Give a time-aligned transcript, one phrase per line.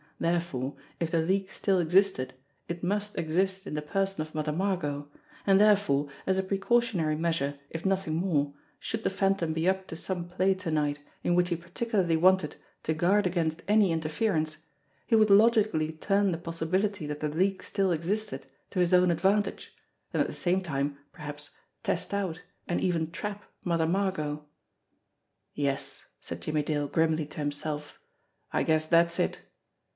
[0.19, 2.33] Therefore, if the 378 THE LAIR 279 leak still existed,
[2.67, 5.07] it must exist in the person of Mother Margot,
[5.47, 9.95] and therefore, as a precautionary measure if nothing more, should the Phantom be up to
[9.95, 14.57] some play to night in which he particularly wanted to guard against any inter ference,
[15.05, 19.75] he would logically turn the possibility that the leak still existed to his own advantage,
[20.13, 21.51] and at the same time, perhaps,
[21.83, 24.45] test out, and even trap, Mother Margot.
[25.53, 27.99] "Yes," said Jimmie Dale grimly to himself.
[28.51, 29.39] "I guess that's it."